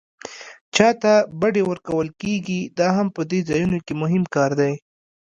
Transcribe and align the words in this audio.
چاته 0.75 1.13
بډې 1.39 1.63
ورکول 1.69 2.07
کېږي 2.21 2.61
دا 2.79 2.87
هم 2.97 3.07
په 3.15 3.21
دې 3.31 3.39
ځایونو 3.49 3.77
کې 3.85 3.93
مهم 4.01 4.23
کار 4.35 4.51
دی. 4.59 4.73